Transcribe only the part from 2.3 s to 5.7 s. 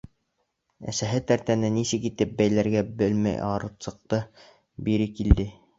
бәйләргә белмәй ары сыҡты, бире килде.